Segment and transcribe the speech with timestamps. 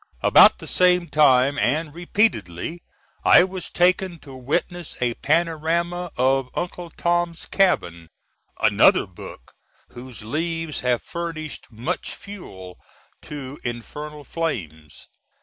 [0.23, 1.59] About the same time,
[1.91, 2.81] & repeatedly,
[3.23, 8.09] I was taken to witness a panorama of Uncle Tom's Cabin
[8.59, 9.51] another book
[9.89, 12.79] whose leaves have furnished much fuel
[13.21, 15.07] to infernal flames.